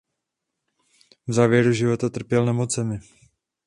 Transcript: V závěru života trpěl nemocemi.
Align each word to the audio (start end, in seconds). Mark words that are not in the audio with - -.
V 1.27 1.33
závěru 1.33 1.73
života 1.73 2.09
trpěl 2.09 2.45
nemocemi. 2.45 2.99